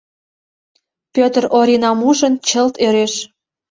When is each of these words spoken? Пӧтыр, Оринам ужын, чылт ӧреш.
Пӧтыр, 1.13 1.43
Оринам 1.59 1.99
ужын, 2.09 2.33
чылт 2.47 2.75
ӧреш. 2.85 3.13